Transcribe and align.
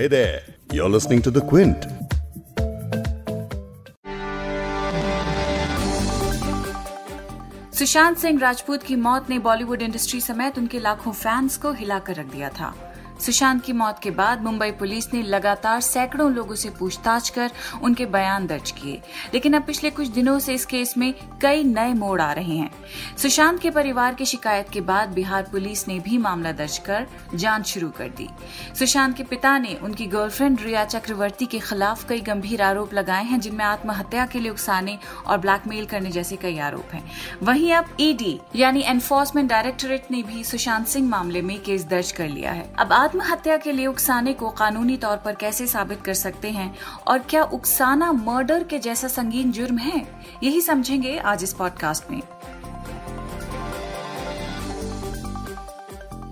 Hey 0.00 0.06
there, 0.06 0.40
you're 0.72 0.88
listening 0.88 1.20
to 1.22 1.30
The 1.30 1.40
Quint. 1.42 1.82
Sushant 7.74 8.16
Singh 8.18 8.38
Rajput 8.40 8.82
की 8.82 8.96
मौत 8.96 9.28
ने 9.30 9.38
बॉलीवुड 9.38 9.82
इंडस्ट्री 9.82 10.20
समेत 10.20 10.58
उनके 10.58 10.78
लाखों 10.78 11.12
फैंस 11.12 11.56
को 11.56 11.72
हिलाकर 11.72 12.14
रख 12.14 12.26
दिया 12.26 12.48
था 12.48 12.72
सुशांत 13.20 13.64
की 13.64 13.72
मौत 13.72 13.98
के 13.98 14.10
बाद 14.10 14.42
मुंबई 14.42 14.70
पुलिस 14.70 15.12
ने 15.14 15.22
लगातार 15.22 15.80
सैकड़ों 15.80 16.32
लोगों 16.32 16.54
से 16.54 16.70
पूछताछ 16.70 17.28
कर 17.28 17.50
उनके 17.82 18.06
बयान 18.06 18.46
दर्ज 18.46 18.70
किए। 18.70 19.00
लेकिन 19.34 19.54
अब 19.54 19.62
पिछले 19.62 19.90
कुछ 19.90 20.08
दिनों 20.08 20.38
से 20.38 20.54
इस 20.54 20.66
केस 20.66 20.94
में 20.98 21.14
कई 21.42 21.64
नए 21.64 21.92
मोड़ 21.94 22.20
आ 22.20 22.32
रहे 22.32 22.56
हैं। 22.56 22.70
सुशांत 23.16 23.60
के 23.60 23.70
परिवार 23.70 24.14
की 24.14 24.24
शिकायत 24.24 24.68
के 24.68 24.80
बाद 24.80 25.08
बिहार 25.08 25.42
पुलिस 25.42 25.88
ने 25.88 25.98
भी 25.98 26.18
मामला 26.18 26.52
दर्ज 26.52 26.78
कर 26.78 27.06
जाँच 27.34 27.66
शुरू 27.66 27.88
कर 27.88 28.08
दी। 28.08 28.28
सुशांत 28.78 29.16
के 29.16 29.22
पिता 29.22 29.58
ने 29.58 29.74
उनकी 29.82 30.06
गर्लफ्रेंड 30.06 30.60
रिया 30.60 30.84
चक्रवर्ती 30.84 31.46
के 31.46 31.58
खिलाफ 31.58 32.08
कई 32.08 32.20
गंभीर 32.20 32.62
आरोप 32.62 32.94
लगाए 32.94 33.24
हैं, 33.24 33.40
जिनमें 33.40 33.64
आत्महत्या 33.64 34.26
के 34.26 34.40
लिए 34.40 34.50
उकसाने 34.50 34.98
और 35.26 35.38
ब्लैकमेल 35.38 35.86
करने 35.86 36.10
जैसे 36.10 36.36
कई 36.36 36.58
आरोप 36.58 36.94
हैं। 36.94 37.10
वहीं 37.42 37.72
अब 37.72 37.96
ईडी 38.00 38.38
यानी 38.56 38.82
एनफोर्समेंट 38.82 39.50
डायरेक्टोरेट 39.50 40.10
ने 40.10 40.22
भी 40.22 40.44
सुशांत 40.44 40.86
सिंह 40.86 41.08
मामले 41.08 41.42
में 41.42 41.58
केस 41.62 41.84
दर्ज 41.84 42.12
कर 42.12 42.28
लिया 42.28 42.52
है। 42.52 42.72
अब 42.78 42.92
आत्महत्या 43.10 43.56
के 43.56 43.72
लिए 43.72 43.86
उकसाने 43.86 44.32
को 44.32 44.50
कानूनी 44.50 44.96
तौर 44.96 45.16
पर 45.16 45.34
कैसे 45.34 45.66
साबित 45.66 46.02
कर 46.02 46.14
सकते 46.14 46.50
हैं? 46.50 46.74
और 47.06 47.18
क्या 47.18 47.42
उकसाना 47.42 48.12
मर्डर 48.12 48.64
के 48.64 48.78
जैसा 48.78 49.08
संगीन 49.08 49.52
जुर्म 49.52 49.78
है? 49.78 50.24
यही 50.42 50.60
समझेंगे 50.60 51.18
आज 51.18 51.42
इस 51.42 51.52
पॉडकास्ट 51.52 52.10
में। 52.10 52.22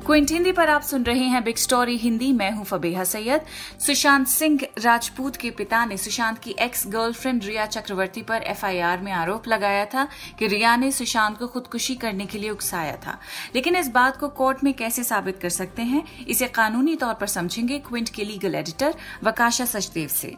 क्विंट 0.08 0.30
हिंदी 0.30 0.52
पर 0.52 0.70
आप 0.70 0.82
सुन 0.82 1.02
रहे 1.04 1.24
हैं 1.24 1.42
बिग 1.44 1.56
स्टोरी 1.56 1.96
हिंदी। 1.96 2.32
मैं 2.32 2.50
हूँ 2.50 2.64
फबेहा 2.64 3.02
सैयद। 3.04 3.40
सुशांत 3.80 4.26
सिंह 4.26 4.60
राजपूत 4.78 5.36
के 5.36 5.50
पिता 5.50 5.84
ने 5.84 5.96
सुशांत 5.96 6.38
की 6.38 6.54
एक्स 6.60 6.84
गर्लफ्रेंड 6.86 7.44
रिया 7.44 7.66
चक्रवर्ती 7.66 8.22
पर 8.22 8.42
एफआईआर 8.42 9.00
में 9.00 9.12
आरोप 9.12 9.48
लगाया 9.48 9.84
था 9.84 10.06
कि 10.38 10.46
रिया 10.46 10.74
ने 10.76 10.90
सुशांत 10.92 11.38
को 11.38 11.46
खुदकुशी 11.46 11.94
करने 11.96 12.26
के 12.26 12.38
लिए 12.38 12.50
उकसाया 12.50 12.96
था। 12.96 13.18
लेकिन 13.54 13.76
इस 13.76 13.88
बात 13.90 14.16
को 14.16 14.28
कोर्ट 14.40 14.64
में 14.64 14.72
कैसे 14.74 15.04
साबित 15.04 15.38
कर 15.38 15.48
सकते 15.50 15.82
हैं, 15.82 16.02
इसे 16.26 16.48
कानूनी 16.48 16.96
तौर 16.96 17.14
पर 17.14 17.26
समझेंगे 17.26 17.78
क्विंट 17.78 18.08
के 18.08 18.24
लीगल 18.24 18.54
एडिटर 18.54 18.94
वकाशा 19.24 19.64
सचदेव 19.66 20.08
से। 20.08 20.34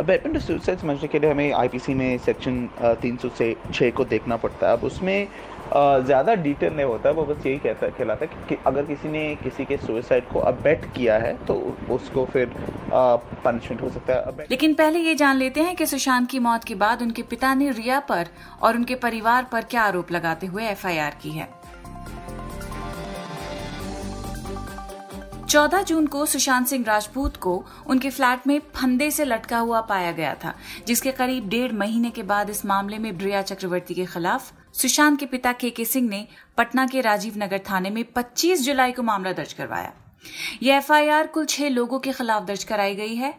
वेपन 0.00 0.38
समझने 0.38 1.08
के 1.08 1.18
लिए 1.18 1.30
हमें 1.30 1.52
आईपीसी 1.52 1.94
में 1.94 2.18
सेक्शन 2.18 2.68
तीन 3.02 3.16
सौ 3.16 3.28
से 3.38 3.54
छः 3.74 3.90
को 3.90 4.04
देखना 4.06 4.36
पड़ता 4.36 4.66
है। 4.66 4.72
अब 4.72 4.84
उसमें 4.84 5.28
ज़्यादा 5.76 6.34
डिटेल 6.36 6.72
नहीं 6.72 6.86
होता, 6.86 7.10
वो 7.10 7.24
बस 7.24 7.46
यही 7.46 7.58
कहता, 7.58 7.88
कहलाता 7.88 8.24
है 8.24 8.46
कि 8.48 8.56
अगर 8.66 8.84
किसी 8.84 9.08
ने 9.08 9.24
किसी 9.36 9.64
के 9.64 9.76
सुसाइड 9.76 10.28
को 10.28 10.38
अबेट 10.40 10.84
किया 10.96 11.16
है 11.18 11.32
तो 11.46 11.54
उसको 11.90 12.24
फिर 12.26 12.54
पनिशमेंट 12.90 13.82
हो 13.82 13.90
सकता 13.90 14.14
है। 14.14 14.46
लेकिन 14.50 14.74
पहले 14.74 14.98
ये 15.00 15.14
जान 15.14 15.36
लेते 15.36 15.60
हैं 15.60 15.74
कि 15.76 15.86
सुशांत 15.86 16.30
की 16.30 16.38
मौत 16.40 16.64
के 16.64 16.74
बाद 16.76 17.02
उनके 17.02 17.22
पिता 17.24 17.54
ने 17.54 17.70
रिया 17.72 18.00
पर 18.08 18.28
और 18.62 18.76
उनके 18.76 18.94
परिवार 19.02 19.46
पर 19.52 19.64
क्या 19.64 19.82
आरोप 19.82 20.12
लगाते 20.12 20.46
हुए 20.46 20.68
एफआईआर 20.68 21.16
की 21.22 21.30
है। 21.30 21.48
14 25.46 25.82
जून 25.84 26.06
को 26.06 26.24
सुशांत 26.26 26.66
सिंह 26.66 26.84
राजपूत 26.86 27.36
को 27.36 27.64
उनके 27.86 28.10
फ्लैट 28.10 28.46
में 28.46 28.58
फंदे 28.74 29.10
से 29.10 29.24
लटका 29.24 29.58
हुआ 29.58 29.80
पाया 29.82 30.12
गया 30.12 30.34
था, 30.34 30.54
जिसके 30.86 31.12
करीब 31.12 31.48
डेढ़ 31.48 31.72
महीने 31.74 32.10
के 32.10 32.22
बाद 32.24 32.50
इस 32.50 32.64
मामले 32.66 32.98
में 32.98 33.16
ब्रिया 33.18 33.42
चक्रवर्ती 33.42 33.94
के 33.94 34.06
खिलाफ 34.06 34.52
सुशांत 34.74 35.20
के 35.20 35.26
पिता 35.26 35.52
के 35.52 35.70
के 35.70 35.84
सिंह 35.84 36.08
ने 36.08 36.26
पटना 36.58 36.86
के 36.86 37.00
राजीव 37.00 37.34
नगर 37.36 37.58
थाने 37.58 37.90
में 37.90 38.04
25 38.12 38.60
जुलाई 38.60 38.92
को 38.92 39.02
मामला 39.02 39.32
दर्ज 39.32 39.52
करवाया। 39.52 39.92
यह 40.62 40.76
एफआईआर 40.76 41.26
कुल 41.26 41.44
छह 41.44 41.68
लोगों 41.68 41.98
के 41.98 42.12
खिलाफ 42.12 42.42
दर्ज 42.42 42.64
कराई 42.64 42.94
गई 42.94 43.14
है। 43.14 43.34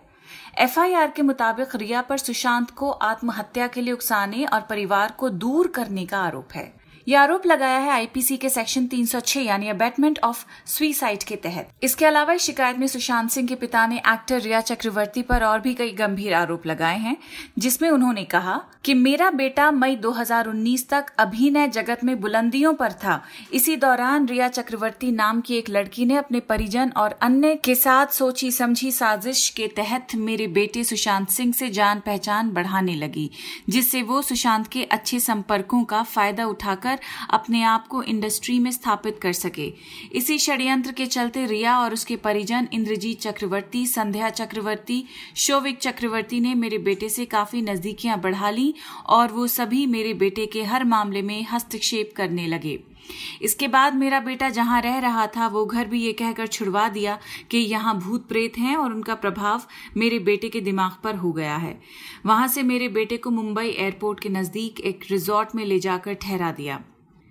एफआईआर 0.57 1.11
के 1.11 1.21
मुताबिक 1.21 1.75
रिया 1.75 2.01
पर 2.01 2.17
सुशांत 2.17 2.71
को 2.71 2.89
आत्महत्या 2.89 3.67
के 3.67 3.81
लिए 3.81 3.93
उकसाने 3.93 4.45
और 4.45 4.61
परिवार 4.61 5.11
को 5.11 5.29
दूर 5.29 5.67
करने 5.67 6.05
का 6.05 6.19
आरोप 6.19 6.47
है। 6.55 6.84
यह 7.07 7.21
आरोप 7.21 7.45
लगाया 7.45 7.79
है 7.79 7.89
आईपीसी 7.89 8.37
के 8.37 8.49
सेक्शन 8.49 8.85
306 8.87 9.37
यानी 9.37 9.67
अबेटमेंट 9.69 10.19
ऑफ़ 10.23 10.45
सुइसाइड 10.65 11.23
के 11.23 11.35
तहत। 11.35 11.69
इसके 11.83 12.05
अलावा 12.05 12.33
इस 12.33 12.41
शिकायत 12.41 12.77
में 12.77 12.87
सुशांत 12.87 13.29
सिंह 13.29 13.47
के 13.47 13.55
पिता 13.55 13.85
ने 13.87 13.97
एक्टर 13.97 14.41
रिया 14.41 14.61
चक्रवर्ती 14.61 15.21
पर 15.21 15.43
और 15.43 15.59
भी 15.59 15.73
कई 15.73 15.91
गंभीर 15.91 16.33
आरोप 16.33 16.65
लगाए 16.67 16.97
हैं, 16.97 17.17
जिसमें 17.59 17.89
उन्होंने 17.89 18.23
कहा 18.23 18.61
कि 18.83 18.93
मेरा 18.93 19.29
बेटा 19.31 19.71
मई 19.71 19.95
2019 19.95 20.87
तक 20.89 21.05
अभिनय 21.19 21.67
जगत 21.67 22.03
में 22.03 22.19
बुलंदियों 22.21 22.73
पर 22.73 22.91
था। 22.91 23.21
इसी 23.53 23.75
दौरान 23.75 24.27
रिया 24.27 24.47
चक्रवर्ती 24.47 25.11
नाम 25.11 25.41
की 25.41 25.57
एक 25.57 25.69
लड़की 25.69 26.05
ने 26.05 26.15
अपने 26.15 26.39
परिजन 26.39 26.91
और 26.97 27.17
अन्य 27.21 27.55
के 27.55 27.75
साथ 27.75 28.07
सोची 28.07 28.51
समझी 28.51 28.91
साजिश 28.91 29.49
के 29.49 29.67
तहत 29.67 30.15
मेरे 30.15 30.47
बेटे 30.47 30.83
सुशांत 30.83 31.29
सिंह 31.29 31.53
से 31.53 31.69
जान 31.69 31.99
पहचान 31.99 32.49
बढ़ाने 32.49 32.95
लगी, 32.95 33.29
जिससे 33.69 34.01
वो 34.01 34.21
सुशांत 34.21 34.67
के 34.67 34.83
अच्छे 34.83 35.19
संपर्कों 35.19 35.83
का 35.83 36.03
फ़ायदा 36.03 36.45
उठाकर 36.45 36.94
कर 36.95 37.27
अपने 37.29 37.63
आप 37.63 37.87
को 37.87 38.03
इंडस्ट्री 38.03 38.59
में 38.59 38.71
स्थापित 38.71 39.19
कर 39.21 39.33
सके। 39.33 39.73
इसी 40.11 40.37
षड्यंत्र 40.37 40.91
के 40.91 41.05
चलते 41.05 41.45
रिया 41.45 41.79
और 41.79 41.93
उसके 41.93 42.15
परिजन 42.15 42.67
इंद्रजीत 42.73 43.21
चक्रवर्ती, 43.21 43.87
संध्या 43.87 44.29
चक्रवर्ती, 44.29 45.05
शोविक 45.35 45.77
चक्रवर्ती 45.77 46.39
ने 46.39 46.55
मेरे 46.55 46.77
बेटे 46.77 47.09
से 47.09 47.25
काफ़ी 47.25 47.61
नजदीकियाँ 47.61 48.21
बढ़ा 48.21 48.49
ली 48.49 48.73
और 49.05 49.31
वो 49.31 49.47
सभी 49.47 49.85
मेरे 49.85 50.13
बेटे 50.13 50.45
के 50.45 50.63
हर 50.63 50.83
मामले 50.83 51.21
में 51.21 51.45
हस्तक्षेप 51.51 52.13
करने 52.15 52.47
लगे। 52.47 52.94
इसके 53.41 53.67
बाद 53.67 53.95
मेरा 53.95 54.19
बेटा 54.19 54.49
जहाँ 54.49 54.81
रह 54.81 54.97
रहा 54.99 55.27
था, 55.27 55.47
वो 55.47 55.65
घर 55.65 55.87
भी 55.87 56.01
ये 56.01 56.13
कहकर 56.13 56.47
छुड़वा 56.47 56.87
दिया 56.89 57.17
कि 57.51 57.57
यहाँ 57.57 57.97
भूत 57.99 58.27
प्रेत 58.27 58.57
हैं 58.57 58.75
और 58.75 58.93
उनका 58.93 59.15
प्रभाव 59.15 59.63
मेरे 59.97 60.19
बेटे 60.21 60.49
के 60.49 60.61
दिमाग 60.61 60.97
पर 61.03 61.15
हो 61.15 61.31
गया 61.33 61.55
है। 61.57 61.79
वहाँ 62.25 62.47
से 62.47 62.63
मेरे 62.63 62.89
बेटे 62.89 63.17
को 63.17 63.31
मुंबई 63.31 63.67
एयरपोर्ट 63.67 64.19
के 64.19 64.29
नज़दीक 64.29 64.79
एक 64.81 65.05
रिजॉर्ट 65.11 65.55
में 65.55 65.65
ले 65.65 65.79
जाकर 65.79 66.13
ठहरा 66.13 66.51
दिया। 66.51 66.83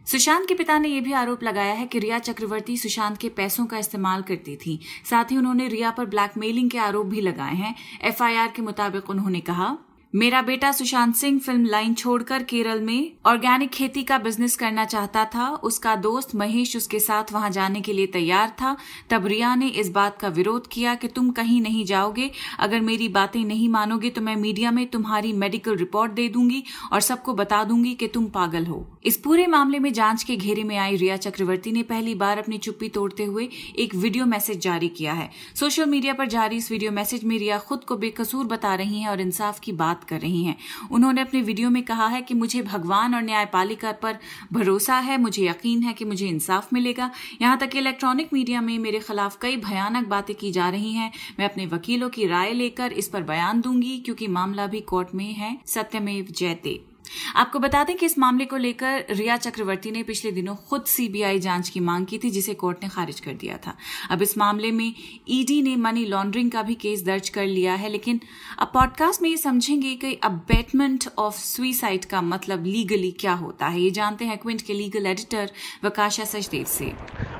सुशांत 0.07 0.47
के 0.49 0.55
पिता 0.55 0.79
ने 0.79 0.89
यह 0.89 1.01
भी 1.01 1.12
आरोप 1.12 1.43
लगाया 1.43 1.73
है 1.73 1.87
कि 1.87 1.99
रिया 1.99 2.19
चक्रवर्ती 2.19 2.77
सुशांत 2.77 3.17
के 3.19 3.29
पैसों 3.29 3.65
का 3.67 3.79
इस्तेमाल 3.79 4.23
करती 4.23 4.56
थी। 4.56 4.79
साथ 5.11 5.31
ही 5.31 5.37
उन्होंने 5.37 5.69
रिया 5.69 5.91
पर 5.91 6.06
ब्लैकमेलिंग 6.06 6.71
के 6.71 6.79
आरोप 6.79 7.06
भी 7.06 7.21
लगाए 7.21 7.55
हैं। 7.55 7.75
एफआईआर 8.03 8.53
के 8.56 8.62
मुताबिक 8.62 9.11
उन्होंने 9.11 9.41
कहा 9.41 9.77
मेरा 10.15 10.41
बेटा 10.43 10.71
सुशांत 10.73 11.15
सिंह 11.17 11.39
फ़िल्म 11.41 11.65
लाइन 11.67 11.95
छोड़कर 11.95 12.43
केरल 12.43 12.81
में 12.81 13.13
ऑर्गेनिक 13.27 13.71
खेती 13.71 14.03
का 14.03 14.19
बिज़नेस 14.19 14.55
करना 14.57 14.85
चाहता 14.85 15.25
था। 15.25 15.49
उसका 15.63 15.95
दोस्त 15.97 16.35
महेश 16.35 16.77
उसके 16.77 16.99
साथ 17.01 17.33
वहाँ 17.33 17.51
जाने 17.51 17.81
के 17.81 17.93
लिए 17.93 18.07
तैयार 18.07 18.51
था। 18.61 18.77
तब 19.11 19.27
रिया 19.27 19.55
ने 19.55 19.69
इस 19.69 19.91
बात 19.91 20.19
का 20.19 20.29
विरोध 20.29 20.67
किया 20.67 20.95
कि 20.95 21.09
तुम 21.09 21.31
कहीं 21.31 21.61
नहीं 21.61 21.85
जाओगे। 21.85 22.31
अगर 22.59 22.81
मेरी 22.81 23.09
बातें 23.09 23.43
नहीं 23.45 23.69
मानोगे 23.69 24.11
तो 24.11 24.21
मैं 24.21 24.37
मीडिया 24.37 24.71
में 24.71 24.87
तुम्हारी 24.87 25.33
मेडिकल 25.33 25.77
रिपोर्ट 25.77 26.13
दे 26.13 26.29
दूँगी 26.29 26.63
और 26.93 27.01
सबको 27.01 27.35
बता 27.35 27.63
दूँगी 27.65 27.95
कि 27.95 28.09
तुम 28.09 28.27
पागल 28.29 28.67
हो। 28.67 28.87
इस 29.05 29.17
पूरे 29.17 29.47
मामले 29.47 29.79
में 29.79 29.93
जाँच 29.93 30.23
के 30.23 30.37
घेरे 30.37 30.65
में 30.65 30.77
आई 30.77 30.97
रिया 30.97 31.17
चक्रवर्ती 31.17 31.73
ने 31.73 31.83
पहली 31.83 32.15
बार 32.15 32.39
अपनी 32.39 32.59
चुप्पी 32.59 32.89
तोड़ते 32.91 33.25
हुए 33.25 33.49
एक 33.79 33.95
वीडियो 33.97 34.27
मैसेज 34.27 34.61
जारी 34.61 34.89
किया 34.91 35.13
है। 35.13 35.31
सोशल 35.55 35.87
मीडिया 35.87 36.15
पर 36.15 36.29
जारी 36.29 36.57
इस 36.57 36.71
वीडियो 36.71 36.93
मैसेज 36.93 37.25
में 37.25 37.39
रिया 37.39 37.59
खुद 37.59 37.85
को 37.85 37.97
बेकसूर 37.97 38.47
बता 38.47 38.75
रही 38.75 39.01
है 39.01 39.11
और 39.11 39.21
इंसाफ 39.21 39.61
की 39.61 39.73
बात 39.75 40.03
कर 40.09 40.21
रही 40.21 40.45
हैं। 40.45 40.57
उन्होंने 40.91 41.21
अपने 41.21 41.43
वीडियो 41.43 41.71
में 41.71 41.83
कहा 41.83 42.07
है 42.07 42.23
कि 42.23 42.35
मुझे 42.35 42.63
भगवान 42.63 43.15
और 43.15 43.23
न्यायपालिका 43.23 43.93
पर 43.93 44.19
भरोसा 44.53 44.99
है, 44.99 45.19
मुझे 45.19 45.47
यकीन 45.49 45.83
है 45.83 45.93
कि 45.93 46.05
मुझे 46.05 46.29
इंसाफ 46.29 46.73
मिलेगा। 46.73 47.11
यहाँ 47.43 47.59
तक 47.59 47.69
कि 47.69 47.79
इलेक्ट्रॉनिक 47.79 48.33
मीडिया 48.33 48.61
में 48.61 48.79
मेरे 48.79 49.01
खिलाफ 49.01 49.39
कई 49.43 49.57
भयानक 49.57 50.09
बातें 50.09 50.37
की 50.37 50.53
जा 50.53 50.69
रही 50.69 50.93
हैं। 50.93 51.13
मैं 51.39 51.51
अपने 51.51 51.67
वकीलों 51.67 52.09
की 52.09 52.27
राय 52.27 52.53
लेकर 52.53 52.93
इस 52.93 53.09
पर 53.09 53.23
बयान 53.23 53.61
दूँगी, 53.61 53.99
क्योंकि 53.99 54.27
मामला 54.29 54.67
भी 54.67 54.81
कोर्ट 54.81 55.15
में 55.15 55.33
है। 55.33 55.59
सत्यमेव 55.67 56.27
जयते। 56.31 56.94
आपको 57.37 57.59
बता 57.59 57.83
दें 57.85 57.97
कि 57.97 58.07
इस 58.07 58.19
मामले 58.19 58.45
को 58.45 58.57
लेकर 58.57 59.05
रिया 59.11 59.37
चक्रवर्ती 59.37 59.91
ने 59.91 60.03
पिछले 60.03 60.33
दिनों 60.33 60.55
खुद 60.69 60.85
सीबीआई 60.85 61.39
जाँच 61.39 61.69
की 61.69 61.81
मांग 61.81 62.07
की 62.07 62.19
थी, 62.19 62.31
जिसे 62.31 62.55
कोर्ट 62.55 62.83
ने 62.83 62.89
खारिज 62.89 63.21
कर 63.21 63.35
दिया 63.35 63.57
था। 63.57 63.77
अब 64.11 64.23
इस 64.23 64.37
मामले 64.39 64.71
में 64.71 64.95
ईडी 65.29 65.61
ने 65.63 65.75
मनी 65.77 66.05
लॉन्ड्रिंग 66.05 66.51
का 66.51 66.63
भी 66.63 66.75
केस 66.75 67.05
दर्ज 67.05 67.29
कर 67.29 67.47
लिया 67.47 67.75
है, 67.75 67.89
लेकिन 67.89 68.21
अब 68.59 68.71
पॉडकास्ट 68.75 69.23
में 69.23 69.29
ये 69.31 69.37
समझेंगे 69.37 69.95
कि 69.95 70.12
अबेटमेंट 70.25 71.05
ऑफ़ 71.19 71.37
सुइसाइड 71.37 72.05
का 72.05 72.23
मतलब 72.23 72.65
लीगली 72.67 73.11
क्या 73.11 73.33
होता 73.35 73.67
है। 73.67 73.81
ये 73.81 73.91
जानते 73.91 74.25
हैं 74.25 74.39
क्विंट 74.39 74.62
के 74.62 74.75
लीगल 74.75 75.07
एडिटर 75.07 75.50
वकाशा 75.85 76.25
सचदेव 76.25 76.65
से। 76.65 76.93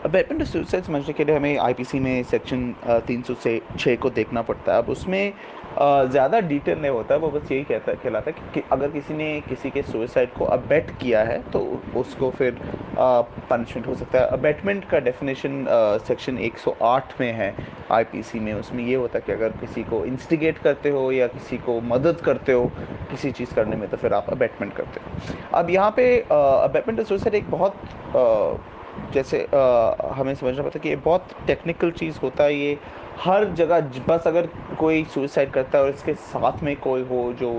अबेटमेंट 0.05 0.43
ऑफ़ 0.43 0.49
सुइसाइड 0.49 0.85
समझने 0.85 1.13
के 1.13 1.25
लिए 1.25 1.37
हमें 1.37 1.57
आईपीसी 1.59 1.99
में 1.99 2.23
सेक्शन 2.25 2.75
तीन 3.07 3.23
सौ 3.23 3.35
को 4.03 4.11
देखना 4.11 4.43
पड़ता 4.43 4.73
है। 4.73 4.83
अब 4.83 4.89
उसमें 4.89 5.33
ज़्यादा 5.79 6.41
डिटेल 6.41 6.79
नहीं 6.79 6.91
होता 6.91 7.17
वो 7.17 7.31
बस 7.31 7.51
यही 7.53 7.65
कहता 7.65 7.93
कहलाता 7.95 8.31
है 8.31 8.51
कि 8.55 8.63
अगर 8.73 8.91
किसी 8.91 9.15
ने 9.15 9.29
किसी 9.49 9.71
के 9.71 9.83
सुसाइड 9.83 10.33
को 10.33 10.45
अबेट 10.47 10.91
किया 11.01 11.23
है 11.25 11.39
तो 11.53 11.61
उसको 11.97 12.31
फिर 12.31 12.59
पनिशमेंट 12.97 13.87
हो 13.87 13.95
सकता 13.95 14.19
है। 14.19 14.27
अबेटमेंट 14.29 14.85
का 14.91 14.99
डेफिनेशन 15.01 15.65
सेक्शन 16.07 16.39
108 16.41 17.21
में 17.21 17.33
है 17.33 17.55
आईपीसी 17.93 18.41
में। 18.41 18.53
उसमें 18.55 18.85
ये 18.85 18.95
होता 18.95 19.19
है 19.19 19.25
कि 19.27 19.33
अगर 19.33 19.57
किसी 19.61 19.83
को 19.85 20.05
इंस्टिगेट 20.05 20.59
करते 20.59 20.91
हो 20.91 21.11
या 21.13 21.27
किसी 21.29 21.59
को 21.59 21.81
मदद 21.87 22.21
करते 22.25 22.53
हो 22.53 22.71
किसी 23.11 23.31
चीज़ 23.33 23.55
करने 23.55 23.77
में 23.77 23.89
तो 23.91 23.97
फिर 23.97 24.13
आप 24.13 24.31
अबेटमेंट 24.33 24.73
करते 24.77 25.01
हो। 25.01 25.35
अब 25.59 25.71
यहाँ 25.71 25.91
पे 25.97 26.19
अबेटमेंट 26.31 26.99
और 27.01 27.07
सुसाइड 27.07 27.35
एक 27.35 27.51
बहुत 27.51 27.75
आ, 28.17 28.57
जैसे 29.15 29.43
आ, 29.45 30.13
हमें 30.15 30.35
समझना 30.35 30.63
पड़ता 30.63 30.79
है 30.79 30.83
कि 30.83 30.89
ये 30.89 30.97
बहुत 31.05 31.29
टेक्निकल 31.47 31.91
चीज़ 31.93 32.19
होता 32.23 32.45
है 32.45 32.55
ये 32.55 32.79
हर 33.21 33.45
जगह 33.55 33.81
बस 34.09 34.27
अगर 34.27 34.47
कोई 34.79 35.05
सुसाइड 35.05 35.51
करता 35.51 35.79
है 35.79 35.85
और 35.85 35.91
इसके 35.91 36.15
साथ 36.15 36.63
में 36.63 36.75
कोई 36.77 37.03
हो 37.03 37.33
जो 37.41 37.51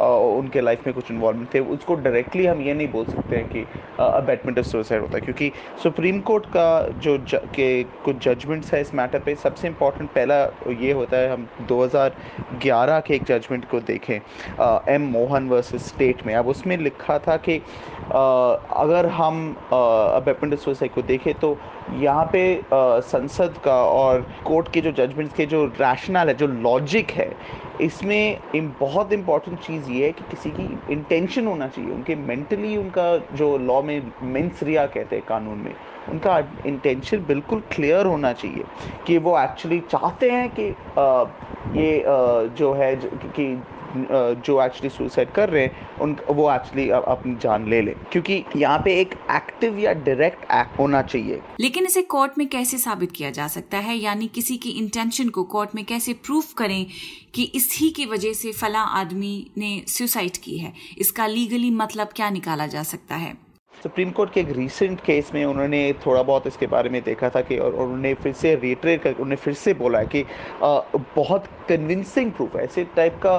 आ, 0.00 0.06
उनके 0.38 0.60
लाइफ 0.60 0.86
में 0.86 0.94
कुछ 0.94 1.10
इन्वॉल्वमेंट 1.10 1.52
थे 1.54 1.60
उसको 1.74 1.94
डायरेक्टली 1.94 2.46
हम 2.46 2.60
ये 2.62 2.74
नहीं 2.74 2.88
बोल 2.88 3.04
सकते 3.04 3.36
हैं 3.36 3.48
कि 3.48 3.64
अबेटमेंट 4.00 4.58
ऑफ़ 4.58 4.66
सुसाइड 4.66 5.02
होता 5.02 5.16
है। 5.16 5.20
क्योंकि 5.20 5.50
सुप्रीम 5.82 6.20
कोर्ट 6.20 6.46
का 6.46 6.66
जो 6.98 7.16
ज, 7.18 7.40
के 7.54 7.82
कुछ 8.04 8.24
जजमेंट्स 8.24 8.72
है 8.74 8.80
इस 8.80 8.94
मैटर 8.94 9.18
पे 9.18 9.34
सबसे 9.34 9.68
इम्पोर्टेंट 9.68 10.10
पहला 10.10 10.40
ये 10.80 10.92
होता 10.92 11.16
है 11.16 11.32
हम 11.32 11.46
2011 11.68 13.00
के 13.06 13.14
एक 13.14 13.24
जजमेंट 13.24 13.68
को 13.70 13.80
देखें 13.80 14.14
एम 14.94 15.02
मोहन 15.12 15.48
वर्सेस 15.48 15.88
स्टेट 15.88 16.26
में। 16.26 16.34
अब 16.34 16.48
उसमें 16.48 16.76
लिखा 16.78 17.18
था 17.28 17.36
कि 17.36 17.58
आ, 17.58 18.20
अगर 18.82 19.06
हम 19.20 19.48
अबेटमेंट 19.72 20.54
ऑफ़ 20.54 20.60
सुसाइड 20.60 20.94
को 20.94 21.02
देखें 21.02 21.32
तो 21.34 21.56
यहाँ 21.90 22.24
पे 22.32 22.42
संसद 22.72 23.54
का 23.64 23.74
और 23.84 24.20
कोर्ट 24.46 24.68
के 24.72 24.80
जो 24.80 24.92
जजमेंट्स 24.92 25.34
के 25.34 25.46
जो 25.46 25.64
रैशनल 25.80 26.28
है 26.28 26.34
जो 26.34 26.46
लॉजिक 26.46 27.10
है 27.10 27.30
इसमें 27.80 28.38
बहुत 28.80 29.12
इंपॉर्टेंट 29.12 29.58
चीज़ 29.58 29.90
ये 29.90 30.04
है 30.06 30.12
कि 30.12 30.24
किसी 30.30 30.50
की 30.50 30.92
इंटेंशन 30.92 31.46
होना 31.46 31.68
चाहिए। 31.68 31.90
उनके 31.90 32.14
मेंटली 32.16 32.76
उनका 32.76 33.16
जो 33.36 33.56
लॉ 33.58 33.80
में 33.82 34.12
मेंस 34.22 34.62
रिया 34.62 34.86
कहते 34.86 35.16
हैं 35.16 35.24
कानून 35.28 35.58
में 35.58 35.74
उनका 36.10 36.38
इंटेंशन 36.66 37.24
बिल्कुल 37.26 37.62
क्लियर 37.72 38.06
होना 38.06 38.32
चाहिए 38.32 38.64
कि 39.06 39.18
वो 39.18 39.38
एक्चुअली 39.40 39.80
चाहते 39.90 40.30
हैं 40.30 40.48
कि 40.50 40.68
आ, 40.98 41.24
ये 41.76 42.00
आ, 42.00 42.42
जो 42.56 42.72
है 42.72 42.94
कि 42.96 43.52
जो 43.96 44.62
एक्चुअली 44.62 44.88
सुसाइड 44.88 45.32
कर 45.32 45.50
रहे 45.50 45.62
हैं, 45.62 45.98
उन, 45.98 46.16
वो 46.30 46.52
एक्चुअली 46.52 46.90
अपनी 46.90 47.34
जान 47.34 47.68
ले 47.68 47.82
ले। 47.82 47.90
क्योंकि 47.90 48.44
यहाँ 48.56 48.78
पे 48.78 49.00
एक 49.00 49.14
एक्टिव 49.30 49.78
या 49.78 49.92
डायरेक्ट 49.92 50.42
एक्ट 50.52 50.78
होना 50.78 51.02
चाहिए। 51.02 51.40
लेकिन 51.60 51.86
इसे 51.86 52.02
कोर्ट 52.02 52.32
में 52.38 52.48
कैसे 52.48 52.78
साबित 52.78 53.12
किया 53.12 53.30
जा 53.30 53.48
सकता 53.48 53.78
है? 53.78 53.96
यानी 53.96 54.28
किसी 54.28 54.56
की 54.56 54.70
इंटेंशन 54.70 55.28
को 55.28 55.44
कोर्ट 55.44 55.70
में 55.74 55.84
कैसे 55.84 56.12
प्रूफ 56.12 56.52
करें 56.52 56.86
कि 57.34 57.42
इसी 57.44 57.90
की 57.90 58.06
वजह 58.06 58.32
से 58.32 58.52
फला 58.52 58.80
आदमी 58.80 59.50
ने 59.58 59.82
सुसाइड 59.88 60.36
की 60.36 60.58
है? 60.58 60.72
इसका 60.98 61.26
लीगली 61.26 61.70
मतलब 61.70 62.08
क्या 62.16 62.30
निकाला 62.30 62.66
जा 62.66 62.82
सकता 62.82 63.16
है? 63.16 63.51
सुप्रीम 63.82 64.10
कोर्ट 64.10 64.32
के 64.32 64.40
एक 64.40 64.50
रीसेंट 64.52 65.00
केस 65.00 65.30
में 65.34 65.44
उन्होंने 65.44 65.80
थोड़ा 66.04 66.22
बहुत 66.22 66.46
इसके 66.46 66.66
बारे 66.66 66.88
में 66.88 67.00
देखा 67.02 67.28
था 67.28 67.40
कि 67.40 67.56
और 67.58 67.74
उन्होंने 67.74 68.12
फिर 68.14 68.32
से 68.32 68.54
रिट्रेट 68.54 69.02
कर 69.02 69.10
उन्होंने 69.10 69.36
फिर 69.36 69.54
से 69.54 69.74
बोला 69.74 69.98
है 69.98 70.06
कि 70.06 70.22
आ, 70.62 70.80
बहुत 71.16 71.46
कन्विंसिंग 71.68 72.30
प्रूफ 72.32 72.56
ऐसे 72.56 72.84
टाइप 72.96 73.18
का 73.26 73.34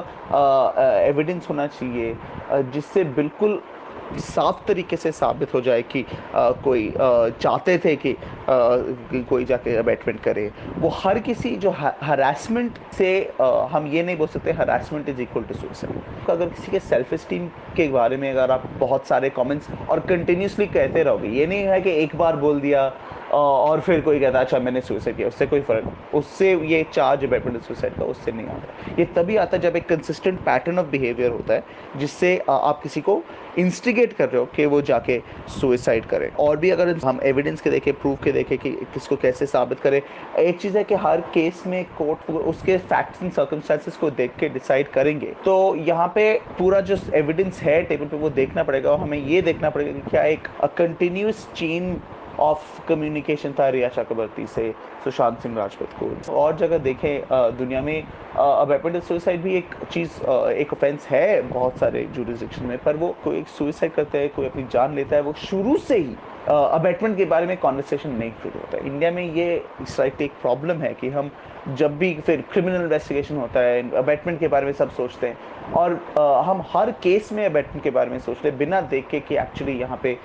एविडेंस 1.08 1.50
होना 1.50 1.68
चाहिए 1.68 2.16
जिससे 2.74 3.04
बिल्कुल 3.14 3.62
साफ़ 4.20 4.66
तरीके 4.68 4.98
से 4.98 5.12
साबित 5.12 5.54
हो 5.54 5.62
जाए 5.62 5.82
कि 5.82 6.06
आ, 6.36 6.50
कोई 6.52 6.88
आ, 6.90 7.30
चाहते 7.30 7.78
थे 7.86 7.96
कि, 7.96 8.14
आ, 8.14 8.16
कोई 9.30 9.46
जाके 9.46 9.76
अबेटमेंट 9.78 10.20
करे। 10.20 10.52
वो 10.80 10.90
हर 11.04 11.20
किसी 11.20 11.56
जो 11.56 11.70
हरासमेंट 11.78 12.78
से 12.98 13.12
आ, 13.42 13.46
हम 13.72 13.88
ये 13.88 14.04
नहीं 14.04 14.18
बोल 14.18 14.28
सकते 14.28 14.52
harassment 14.52 15.10
is 15.10 15.22
equal 15.22 15.44
to 15.44 15.54
suicide 15.54 16.30
अगर 16.30 16.50
किसी 16.50 16.72
के 16.72 16.80
सेल्फ 16.80 17.14
स्टीम 17.14 17.48
के 17.76 17.88
बारे 17.88 18.18
में 18.18 18.30
अगर 18.32 18.52
आप 18.52 18.70
बहुत 18.80 19.08
सारे 19.08 19.30
कमेंट्स 19.30 19.68
और 19.90 20.00
कंटिन्यूसली 20.10 20.66
कहते 20.68 21.04
रहोगे 21.04 21.28
ये 21.40 21.48
नहीं 21.48 21.64
है 21.64 21.82
कि 21.82 21.92
एक 22.04 22.16
बार 22.16 22.36
बोल 22.36 22.60
दिया 22.62 22.92
और 23.34 23.82
फिर 23.82 24.02
कोई 24.02 24.20
कहता 24.20 24.40
है 24.40 24.46
अच्छा 24.46 24.60
मैंने 24.60 24.82
सुसाइड 24.82 25.16
किया। 25.18 25.28
उससे 25.28 25.46
कोई 25.46 25.62
फ़र्क 25.62 26.16
उससे 26.16 26.54
ये 26.68 26.84
चार्ज 26.94 27.24
बैटमेंट 27.26 27.62
सुसाइड 27.64 27.98
का 27.98 28.06
उससे 28.06 28.32
नहीं 28.32 28.48
आता। 28.48 28.96
ये 29.00 29.06
तभी 29.16 29.38
आता 29.38 29.58
है 29.58 29.62
जब 29.64 29.76
एक 29.76 29.88
कंसिस्टेंट 29.90 30.40
पैटर्न 30.42 30.80
ऑफ़ 30.80 30.88
बिहेवियर 30.88 31.32
होता 31.32 31.54
है, 31.54 31.64
जिससे 31.98 32.38
आप 32.50 32.82
किसी 32.84 33.02
को 33.02 33.22
इंस्टिगेट 33.60 34.14
कर 34.14 34.30
रहे 34.30 34.40
हो 34.40 34.46
कि 34.56 34.66
वो 34.66 34.82
जाके 34.82 35.20
सुसाइड 35.52 36.06
करे। 36.06 36.32
और 36.40 36.58
भी 36.58 36.70
अगर 36.70 36.96
हम 36.98 37.20
एविडेंस 37.24 37.62
के 37.62 37.70
देखें 37.70 37.94
प्रूफ 37.94 38.24
के 38.24 38.32
देखें 38.32 38.58
कि 38.58 38.72
किसको 38.94 39.16
कैसे 39.16 39.46
साबित 39.46 39.80
करें, 39.80 40.02
एक 40.40 40.60
चीज़ 40.62 40.78
है 40.78 40.84
कि 40.84 40.96
हर 40.98 41.22
केस 41.34 41.64
में 41.68 41.84
कोर्ट 41.98 42.32
उसके 42.32 42.78
फैक्ट्स 42.78 43.24
एंड 43.24 43.32
सर्कमस्टांसिस 43.32 43.98
को 43.98 44.10
देख 44.12 44.36
के 44.40 44.50
डिसाइड 44.50 44.92
करेंगे। 44.92 45.34
तो 45.46 45.76
यहाँ 45.78 46.08
पे 46.16 46.34
पूरा 46.58 46.80
जो 46.82 46.98
एविडेंस 47.16 47.62
है 47.62 47.82
टेबल 47.84 48.06
पे, 48.06 48.18
वो 48.18 48.30
देखना 48.32 48.64
पड़ेगा 48.64 48.92
और 48.92 49.00
हमें 49.00 49.18
ये 49.20 49.42
देखना 49.42 49.70
पड़ेगा 49.70 49.92
कि 49.92 50.10
क्या 50.10 50.24
एक 50.26 50.48
कंटिन्यूस 50.78 51.48
चेन 51.56 51.96
ऑफ़ 52.40 52.88
कम्युनिकेशन 52.88 53.54
था 53.60 53.68
रिया 53.70 53.90
चक्रवर्ती 53.90 54.46
से 54.48 54.72
सुशांत 55.04 55.40
सिंह 55.40 55.58
राजपूत 55.58 55.90
को। 56.00 56.34
और 56.34 56.56
जगह 56.58 56.78
देखें 56.80 57.58
दुनिया 57.58 57.82
में 57.82 58.04
अब 58.04 58.70
वेपन 58.70 59.00
सुसाइड 59.00 59.42
भी 59.42 59.56
एक 59.58 59.76
चीज़ 59.92 60.22
एक 60.52 60.74
ऑफेंस 60.74 61.08
है 61.08 61.42
बहुत 61.44 61.78
सारे 61.78 62.04
जुडिस्डिक्शन 62.06 62.66
में, 62.66 62.78
पर 62.78 62.98
वो 62.98 63.16
कोई 63.24 63.44
सुइसाइड 63.58 63.94
करता 63.94 64.18
है, 64.18 64.28
कोई 64.28 64.46
अपनी 64.46 64.64
जान 64.72 64.96
लेता 64.96 65.16
है, 65.16 65.22
वो 65.22 65.34
शुरू 65.40 65.78
से 65.78 65.98
ही 65.98 66.16
अबेटमेंट 66.48 67.16
के 67.18 67.26
बारे 67.26 67.46
में 67.48 67.58
कॉन्वर्सेशन 67.58 68.10
नहीं 68.12 68.32
शुरू 68.42 68.60
होता 68.60 68.78
है। 68.78 68.88
इंडिया 68.88 69.12
में 69.12 69.34
ये 69.34 69.56
राइट 69.82 70.22
एक 70.22 70.32
प्रॉब्लम 70.42 70.82
है 70.82 70.94
कि 70.94 71.10
हम 71.10 71.32
जब 71.78 71.98
भी 71.98 72.14
फिर 72.26 72.44
क्रिमिनल 72.52 72.82
इन्वेस्टिगेशन 72.82 73.38
होता 73.38 73.60
है 73.60 73.90
अबेटमेंट 73.98 74.40
के 74.40 74.48
बारे 74.48 74.66
में 74.66 74.74
सब 74.74 74.90
सोचते 74.92 75.28
हैं। 75.28 75.38
और 75.74 75.94
आ, 76.20 76.42
हम 76.42 76.64
हर 76.74 76.92
केस 77.04 77.32
में 77.34 77.46
अबेटमेंट 77.46 77.84
के 77.84 77.90
बारे 77.92 78.12
में 78.12 78.20
सोचते 78.20 78.48
हैं 78.48 78.58
बिना 78.58 78.82
देख 78.84 79.08
के 79.08 79.20
कि 79.20 79.38
एक्चुअली 79.38 79.80
यहाँ 79.80 80.00
पे 80.04 80.18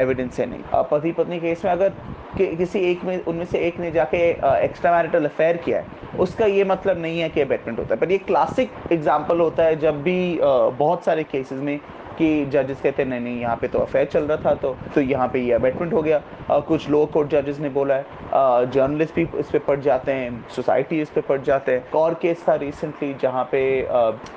एविडेंस 0.00 0.40
है 0.40 0.46
नहीं। 0.46 0.84
पति 0.90 1.12
पत्नी 1.12 1.40
केस 1.40 1.64
में 1.64 1.72
अगर 1.72 1.88
कि, 2.36 2.46
किसी 2.56 2.78
एक 2.90 3.04
में 3.04 3.24
उनमें 3.24 3.44
से 3.44 3.58
एक 3.66 3.78
ने 3.80 3.90
जाके 3.90 4.18
एक्स्ट्रा 4.64 4.92
मैरिटल 4.92 5.24
अफेयर 5.24 5.56
किया 5.56 5.80
है 5.80 6.02
उसका 6.18 6.46
ये 6.46 6.64
मतलब 6.64 6.98
नहीं 6.98 7.20
है 7.20 7.28
कि 7.28 7.40
अबेटमेंट 7.40 7.78
होता 7.78 7.94
है। 7.94 8.00
पर 8.00 8.12
ये 8.12 8.18
क्लासिक 8.20 8.72
एग्ज़ाम्पल 8.92 9.40
होता 9.40 9.62
है 9.62 9.76
जब 9.80 10.02
भी 10.02 10.38
बहुत 10.42 11.04
सारे 11.04 11.24
केसेस 11.24 11.60
में 11.60 11.78
कि 12.18 12.44
जजेस 12.46 12.80
कहते 12.80 13.02
हैं, 13.02 13.08
नहीं 13.10 13.20
नहीं, 13.20 13.40
यहाँ 13.40 13.56
पे 13.56 13.68
तो 13.68 13.78
अफेयर 13.78 14.06
चल 14.06 14.24
रहा 14.24 14.36
था 14.44 14.54
तो 14.54 14.76
तो 14.94 15.00
यहाँ 15.00 15.28
पे 15.28 15.40
ये 15.40 15.52
अबेटमेंट 15.52 15.92
हो 15.92 16.02
गया। 16.02 16.22
और 16.50 16.60
कुछ 16.60 16.88
लोअर 16.90 17.10
कोर्ट 17.12 17.30
जजेस 17.30 17.58
ने 17.58 17.68
बोला 17.70 17.94
है 17.94 18.23
जर्नलिस्ट 18.36 19.14
भी 19.14 19.26
इस 19.38 19.50
पर 19.50 19.58
पढ़ 19.66 19.80
जाते 19.80 20.12
हैं 20.12 20.44
सोसाइटी 20.54 21.00
इस 21.00 21.10
पर 21.10 21.20
पढ़ 21.20 21.40
जाते 21.42 21.72
हैं। 21.72 21.90
और 21.94 22.14
केस 22.22 22.44
था 22.48 22.54
रिसेंटली 22.54 23.12
जहाँ 23.22 23.44
पे 23.52 23.60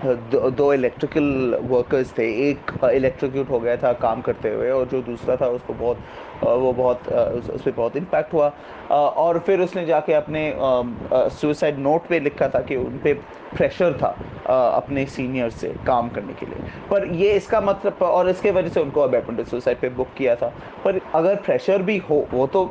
दो, 0.03 0.73
इलेक्ट्रिकल 0.73 1.57
वर्कर्स 1.63 2.17
थे। 2.17 2.27
एक 2.49 2.71
इलेक्ट्रिक्यूट 2.85 3.49
हो 3.49 3.59
गया 3.59 3.75
था 3.77 3.93
काम 4.01 4.21
करते 4.21 4.53
हुए 4.53 4.69
और 4.71 4.85
जो 4.87 5.01
दूसरा 5.01 5.35
था 5.35 5.47
उसको 5.49 5.73
बहुत 5.73 5.99
वो 6.43 6.71
बहुत 6.73 7.07
उस 7.07 7.61
पर 7.61 7.71
बहुत 7.71 7.95
इम्पैक्ट 7.97 8.33
हुआ। 8.33 8.51
और 8.91 9.39
फिर 9.45 9.61
उसने 9.61 9.85
जाके 9.85 10.13
अपने 10.13 10.53
सुसाइड 11.39 11.79
नोट 11.79 12.07
पे 12.07 12.19
लिखा 12.19 12.47
था 12.49 12.59
कि 12.61 12.75
उन 12.75 12.97
पर 13.05 13.13
प्रेशर 13.55 13.97
था 14.01 14.07
अपने 14.49 15.05
सीनियर 15.07 15.49
से 15.51 15.73
काम 15.87 16.09
करने 16.09 16.33
के 16.33 16.45
लिए। 16.45 16.71
पर 16.91 17.05
ये 17.15 17.31
इसका 17.33 17.61
मतलब 17.61 18.03
और 18.03 18.29
इसके 18.29 18.51
वजह 18.51 18.69
से 18.69 18.81
उनको 18.81 19.01
अब 19.01 19.43
सुसाइड 19.43 19.79
पे 19.79 19.89
बुक 19.89 20.07
किया 20.17 20.35
था। 20.35 20.53
पर 20.85 20.99
अगर 21.15 21.35
प्रेशर 21.45 21.81
भी 21.81 21.97
हो 22.09 22.25
वो 22.31 22.47
तो 22.47 22.65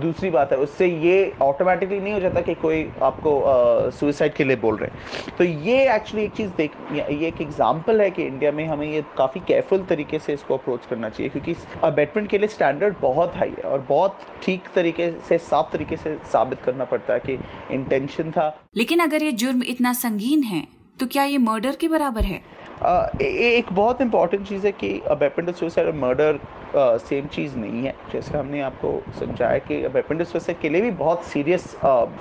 दूसरी 0.00 0.30
बात 0.30 0.52
है 0.52 0.58
उससे 0.58 0.86
ये 0.86 1.32
ऑटोमेटिकली 1.42 1.98
नहीं 2.00 2.12
हो 2.12 2.20
जाता 2.20 2.40
कि 2.40 2.54
कोई 2.54 2.82
आपको 3.02 3.90
सुसाइड 3.92 4.34
के 4.34 4.44
लिए 4.44 4.56
बोल 4.56 4.76
रहे 4.76 4.90
हैं। 4.90 5.36
तो 5.38 5.44
ये 5.44 5.94
एक्चुअली 5.94 6.24
एक 6.24 6.32
चीज़ 6.32 6.50
देख 6.56 6.76
ये 6.92 7.26
एक 7.28 7.40
एग्ज़ाम्पल 7.40 8.00
है 8.00 8.10
कि 8.10 8.22
इंडिया 8.22 8.52
में 8.52 8.64
हमें 8.66 8.86
ये 8.86 9.02
काफ़ी 9.18 9.40
केयरफुल 9.48 9.84
तरीके 9.88 10.18
से 10.18 10.32
इसको 10.32 10.56
अप्रोच 10.56 10.86
करना 10.90 11.08
चाहिए 11.08 11.30
क्योंकि 11.30 11.54
बैटमेंट 11.92 12.28
के 12.30 12.38
लिए 12.38 12.48
स्टैंडर्ड 12.48 12.94
बहुत 13.00 13.36
हाई 13.36 13.52
है 13.58 13.64
और 13.64 13.86
बहुत 13.88 14.18
ठीक 14.44 14.68
तरीके 14.74 15.10
से 15.28 15.38
साफ़ 15.40 15.72
तरीके 15.72 15.96
से 15.96 16.16
साबित 16.32 16.62
करना 16.64 16.84
पड़ता 16.84 17.14
है 17.14 17.20
कि 17.20 17.38
इंटेंशन 17.74 18.30
था। 18.30 18.48
लेकिन 18.76 19.00
अगर 19.00 19.22
ये 19.22 19.32
जुर्म 19.34 19.62
इतना 19.66 19.92
संगीन 19.94 20.42
है 20.44 20.66
तो 21.00 21.06
क्या 21.06 21.24
ये 21.24 21.38
मर्डर 21.40 21.76
के 21.76 21.88
बराबर 21.88 22.24
है? 22.24 22.40
आ, 22.82 23.06
ए, 23.20 23.26
एक 23.58 23.72
बहुत 23.72 24.00
इंपॉर्टेंट 24.00 24.46
चीज़ 24.48 24.66
है 24.66 24.72
कि 24.74 24.88
वेपन 25.12 25.52
सुसाइड 25.52 25.88
और 25.88 25.94
मर्डर 25.96 26.38
सेम 26.76 27.26
चीज़ 27.26 27.56
नहीं 27.56 27.84
है। 27.84 27.94
जैसे 28.12 28.36
हमने 28.38 28.60
आपको 28.62 28.92
समझाया 29.18 29.58
कि 29.70 30.24
सुसाइड 30.24 30.60
के 30.60 30.68
लिए 30.68 30.80
भी 30.80 30.90
बहुत 30.92 31.24
सीरियस 31.24 31.74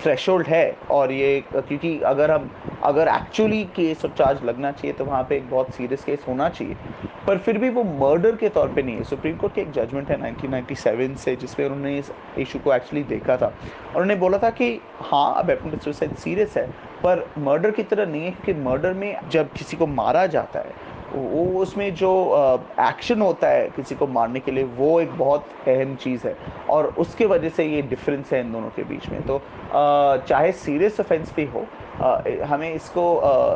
थ्रेश 0.03 0.29
है 0.47 0.63
और 0.91 1.11
ये 1.11 1.39
क्योंकि 1.51 1.99
अगर 2.05 2.31
हम, 2.31 2.49
अगर 2.83 3.07
एक्चुअली 3.07 3.63
केस 3.75 4.05
और 4.05 4.13
चार्ज 4.17 4.43
लगना 4.43 4.71
चाहिए 4.71 4.93
तो 4.93 5.05
वहाँ 5.05 5.23
पे 5.29 5.37
एक 5.37 5.49
बहुत 5.49 5.73
सीरियस 5.75 6.03
केस 6.03 6.25
होना 6.27 6.49
चाहिए। 6.49 6.75
पर 7.27 7.37
फिर 7.37 7.57
भी 7.57 7.69
वो 7.69 7.83
मर्डर 7.83 8.35
के 8.35 8.49
तौर 8.49 8.67
पे 8.73 8.81
नहीं 8.81 8.95
है। 8.95 9.03
सुप्रीम 9.03 9.35
कोर्ट 9.37 9.53
की 9.55 9.61
एक 9.61 9.71
जजमेंट 9.71 10.09
है 10.09 10.17
1997 10.19 11.15
से, 11.15 11.35
जिसमें 11.35 11.65
उन्होंने 11.65 11.97
इस 11.97 12.11
इशू 12.39 12.59
को 12.59 12.73
एक्चुअली 12.73 13.03
देखा 13.05 13.37
था। 13.37 13.53
उन्होंने 13.87 14.15
बोला 14.15 14.37
था 14.37 14.49
कि 14.51 14.79
हाँ 15.01 15.43
वेपन 15.43 15.77
सुसाइड 15.77 16.15
सीरियस 16.15 16.57
है, 16.57 16.67
पर 17.03 17.25
मर्डर 17.39 17.71
की 17.71 17.83
तरह 17.83 18.05
नहीं 18.05 18.21
है, 18.21 18.31
क्योंकि 18.33 18.61
मर्डर 18.61 18.93
में 18.93 19.29
जब 19.29 19.51
किसी 19.53 19.77
को 19.77 19.87
मारा 19.87 20.25
जाता 20.27 20.59
है 20.59 20.89
वो 21.13 21.61
उसमें 21.61 21.93
जो 21.95 22.11
एक्शन 22.79 23.21
होता 23.21 23.47
है 23.47 23.67
किसी 23.69 23.95
को 23.95 24.07
मारने 24.07 24.39
के 24.39 24.51
लिए, 24.51 24.63
वो 24.63 24.99
एक 25.01 25.11
बहुत 25.17 25.45
अहम 25.67 25.95
चीज़ 25.95 26.27
है। 26.27 26.35
और 26.69 26.85
उसके 26.99 27.25
वजह 27.25 27.49
से 27.49 27.65
ये 27.65 27.81
डिफरेंस 27.81 28.31
है 28.33 28.39
इन 28.39 28.51
दोनों 28.51 28.69
के 28.69 28.83
बीच 28.83 29.09
में। 29.09 29.21
तो 29.21 29.41
चाहे 30.27 30.51
सीरियस 30.53 30.99
ऑफेंस 30.99 31.33
भी 31.35 31.45
हो 31.45 31.65
हमें 32.45 32.73
इसको 32.73 33.03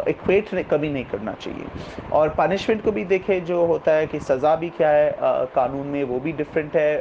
इक्वेट 0.10 0.50
कभी 0.72 0.90
नहीं 0.90 1.06
करना 1.06 1.34
चाहिए। 1.34 2.10
और 2.14 2.30
पनिशमेंट 2.30 2.84
को 2.84 2.92
भी 2.92 3.04
देखें, 3.06 3.46
जो 3.46 3.66
होता 3.66 3.92
है 3.92 4.08
कि 4.08 4.20
सज़ा 4.20 4.56
भी 4.56 4.70
क्या 4.70 4.90
है 4.90 5.16
कानून 5.56 5.88
में 5.88 6.04
वो 6.04 6.20
भी 6.20 6.32
डिफरेंट 6.34 6.76
है 6.76 6.98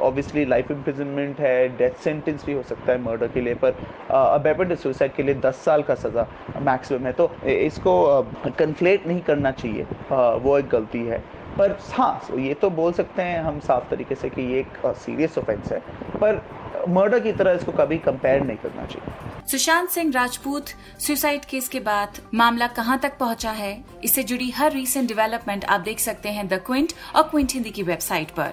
ऑब्वियसली 0.00 0.44
लाइफ 0.44 0.70
इम्प्रिजनमेंट 0.70 1.40
है 1.40 1.68
डेथ 1.78 2.02
सेंटेंस 2.04 2.44
भी 2.46 2.52
हो 2.52 2.62
सकता 2.62 2.92
है 2.92 3.02
मर्डर 3.02 3.28
के 3.28 3.40
लिए, 3.40 3.54
पर 3.54 3.76
अबेपेंड 4.10 4.74
सुसाइड 4.76 5.14
के 5.14 5.22
लिए 5.22 5.34
10 5.40 5.64
साल 5.64 5.82
का 5.82 5.94
सज़ा 5.96 6.26
मैक्सिमम 6.62 7.06
है 7.06 7.12
तो 7.12 7.30
इसको 7.46 8.22
कन्फ्लेट 8.58 9.06
नहीं 9.06 9.20
करना 9.22 9.50
चाहिए 9.52 9.86
वो 10.12 10.58
एक 10.58 10.68
गलती 10.68 11.04
है। 11.06 11.22
पर 11.58 11.78
हाँ 11.92 12.20
ये 12.38 12.54
तो 12.54 12.70
बोल 12.72 12.92
सकते 12.92 13.22
हैं 13.22 13.42
हम 13.42 13.60
साफ़ 13.60 13.88
तरीके 13.90 14.14
से 14.14 14.28
कि 14.30 14.42
ये 14.44 14.58
एक 14.60 14.86
सीरियस 14.96 15.38
ऑफेंस 15.38 15.72
है, 15.72 15.78
पर 16.16 16.42
मर्डर 16.88 17.20
की 17.20 17.32
तरह 17.32 17.52
इसको 17.52 17.72
कभी 17.74 17.96
कंपेयर 17.98 18.42
नहीं 18.42 18.56
करना 18.56 18.84
चाहिए। 18.86 19.24
सुशांत 19.50 19.88
सिंह 19.90 20.10
राजपूत 20.12 20.68
सुसाइड 21.00 21.44
केस 21.44 21.68
के 21.68 21.80
बाद 21.80 22.20
मामला 22.34 22.66
कहाँ 22.76 22.98
तक 22.98 23.16
पहुँचा 23.18 23.50
है? 23.52 23.84
इससे 24.04 24.22
जुड़ी 24.22 24.50
हर 24.50 24.72
रीसेंट 24.72 25.08
डेवलपमेंट 25.08 25.64
आप 25.64 25.80
देख 25.80 25.98
सकते 25.98 26.28
हैं 26.28 26.46
द 26.48 26.60
क्विंट 26.66 26.92
और 27.14 27.22
क्विंट 27.22 27.52
हिंदी 27.52 27.70
की 27.70 27.82
वेबसाइट 27.84 28.30
पर। 28.30 28.52